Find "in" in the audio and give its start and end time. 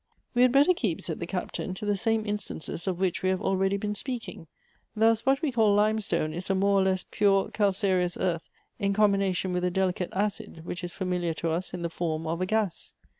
8.79-8.93, 11.71-11.83